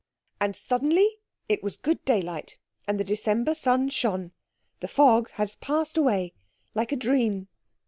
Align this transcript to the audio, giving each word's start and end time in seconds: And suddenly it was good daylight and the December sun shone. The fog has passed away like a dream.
And 0.39 0.55
suddenly 0.55 1.17
it 1.47 1.61
was 1.61 1.77
good 1.77 2.03
daylight 2.05 2.57
and 2.87 2.99
the 2.99 3.03
December 3.03 3.53
sun 3.53 3.87
shone. 3.89 4.31
The 4.79 4.87
fog 4.87 5.29
has 5.33 5.57
passed 5.57 5.95
away 5.95 6.33
like 6.73 6.91
a 6.91 6.95
dream. 6.95 7.49